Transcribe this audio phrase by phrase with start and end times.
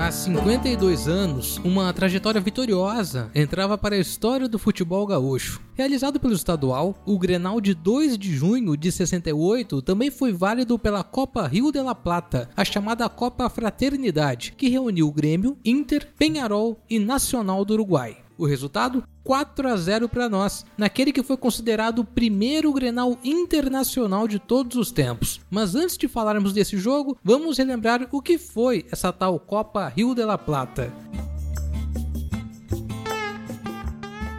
[0.00, 5.60] Há 52 anos, uma trajetória vitoriosa entrava para a história do futebol gaúcho.
[5.74, 11.04] Realizado pelo estadual, o Grenal de 2 de junho de 68 também foi válido pela
[11.04, 16.80] Copa Rio de la Plata, a chamada Copa Fraternidade, que reuniu o Grêmio, Inter, Penharol
[16.88, 18.16] e Nacional do Uruguai.
[18.40, 19.04] O resultado?
[19.22, 24.78] 4 a 0 para nós, naquele que foi considerado o primeiro Grenal internacional de todos
[24.78, 25.42] os tempos.
[25.50, 30.14] Mas antes de falarmos desse jogo, vamos relembrar o que foi essa tal Copa Rio
[30.14, 30.90] de la Plata.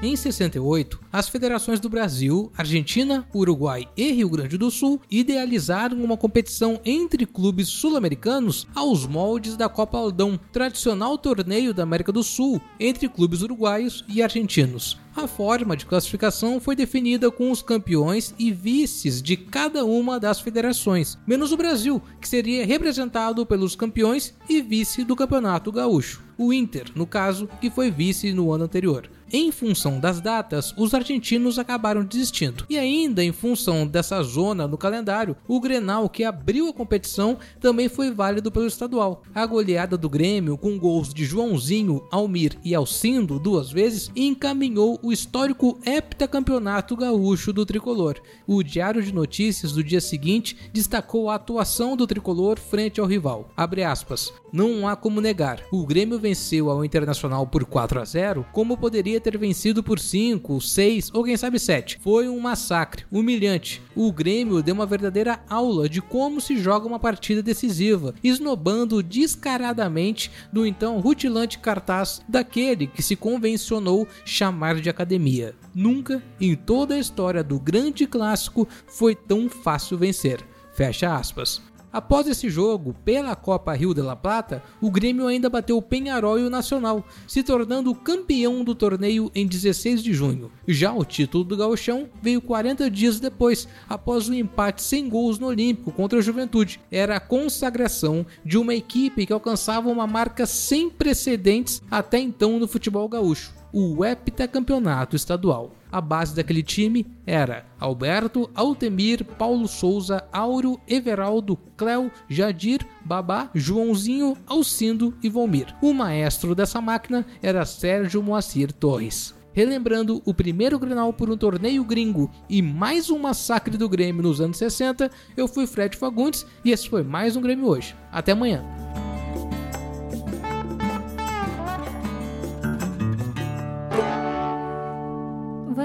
[0.04, 6.18] Em 68, as federações do Brasil, Argentina, Uruguai e Rio Grande do Sul idealizaram uma
[6.18, 12.60] competição entre clubes sul-americanos aos moldes da Copa Aldão, tradicional torneio da América do Sul
[12.80, 14.98] entre clubes uruguaios e argentinos.
[15.16, 20.40] A forma de classificação foi definida com os campeões e vices de cada uma das
[20.40, 26.24] federações, menos o Brasil, que seria representado pelos campeões e vice do Campeonato Gaúcho.
[26.38, 29.12] O Inter, no caso, que foi vice no ano anterior.
[29.34, 32.66] Em função das datas, os argentinos acabaram desistindo.
[32.70, 37.88] E ainda em função dessa zona no calendário, o Grenal que abriu a competição também
[37.88, 39.24] foi válido pelo estadual.
[39.34, 45.14] A goleada do Grêmio com gols de Joãozinho, Almir e Alcindo duas vezes encaminhou o
[45.14, 48.20] histórico heptacampeonato gaúcho do tricolor.
[48.46, 53.50] O Diário de Notícias do dia seguinte destacou a atuação do tricolor frente ao rival.
[53.56, 54.34] Abre aspas.
[54.52, 55.62] Não há como negar.
[55.72, 60.60] O Grêmio venceu ao Internacional por 4 a 0, como poderia ter vencido por 5,
[60.60, 62.00] 6 ou quem sabe 7.
[62.02, 63.82] Foi um massacre, humilhante.
[63.96, 70.32] O Grêmio deu uma verdadeira aula de como se joga uma partida decisiva, esnobando descaradamente
[70.52, 75.56] do então rutilante cartaz daquele que se convencionou chamar de academia.
[75.74, 80.40] Nunca em toda a história do grande clássico foi tão fácil vencer.
[80.74, 81.62] Fecha aspas.
[81.92, 86.40] Após esse jogo, pela Copa Rio de la Plata, o Grêmio ainda bateu o Penharol
[86.40, 90.50] e o Nacional, se tornando campeão do torneio em 16 de junho.
[90.66, 95.38] Já o título do Gauchão veio 40 dias depois, após o um empate sem gols
[95.38, 96.80] no Olímpico contra a Juventude.
[96.90, 102.68] Era a consagração de uma equipe que alcançava uma marca sem precedentes até então no
[102.68, 105.76] futebol gaúcho o heptacampeonato estadual.
[105.92, 114.38] A base daquele time era Alberto, Altemir, Paulo Souza, Áureo, Everaldo, Cléo, Jadir, Babá, Joãozinho,
[114.48, 115.76] Alcindo e Volmir.
[115.82, 119.36] O maestro dessa máquina era Sérgio Moacir Torres.
[119.54, 124.40] Relembrando o primeiro Grenal por um torneio gringo e mais um massacre do Grêmio nos
[124.40, 127.94] anos 60, eu fui Fred Fagundes e esse foi mais um Grêmio hoje.
[128.12, 128.64] Até amanhã.